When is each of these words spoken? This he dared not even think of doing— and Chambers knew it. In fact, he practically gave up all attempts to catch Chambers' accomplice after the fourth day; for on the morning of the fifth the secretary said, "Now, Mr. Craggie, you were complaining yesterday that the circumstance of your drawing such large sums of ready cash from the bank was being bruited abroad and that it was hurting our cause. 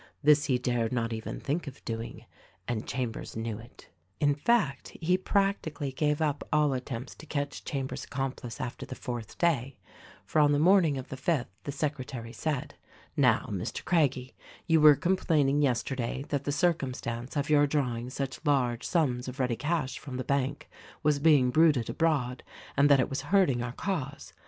This 0.23 0.45
he 0.45 0.57
dared 0.57 0.91
not 0.91 1.13
even 1.13 1.39
think 1.39 1.67
of 1.67 1.85
doing— 1.85 2.25
and 2.67 2.87
Chambers 2.87 3.35
knew 3.35 3.59
it. 3.59 3.89
In 4.19 4.33
fact, 4.33 4.97
he 4.99 5.15
practically 5.15 5.91
gave 5.91 6.23
up 6.23 6.43
all 6.51 6.73
attempts 6.73 7.13
to 7.13 7.27
catch 7.27 7.63
Chambers' 7.63 8.05
accomplice 8.05 8.59
after 8.59 8.83
the 8.83 8.95
fourth 8.95 9.37
day; 9.37 9.77
for 10.25 10.39
on 10.41 10.53
the 10.53 10.57
morning 10.57 10.97
of 10.97 11.09
the 11.09 11.17
fifth 11.17 11.49
the 11.65 11.71
secretary 11.71 12.33
said, 12.33 12.73
"Now, 13.15 13.47
Mr. 13.51 13.85
Craggie, 13.85 14.33
you 14.65 14.81
were 14.81 14.95
complaining 14.95 15.61
yesterday 15.61 16.25
that 16.29 16.45
the 16.45 16.51
circumstance 16.51 17.37
of 17.37 17.51
your 17.51 17.67
drawing 17.67 18.09
such 18.09 18.43
large 18.43 18.83
sums 18.83 19.27
of 19.27 19.39
ready 19.39 19.55
cash 19.55 19.99
from 19.99 20.17
the 20.17 20.23
bank 20.23 20.67
was 21.03 21.19
being 21.19 21.51
bruited 21.51 21.91
abroad 21.91 22.41
and 22.75 22.89
that 22.89 22.99
it 22.99 23.11
was 23.11 23.21
hurting 23.29 23.61
our 23.61 23.73
cause. 23.73 24.33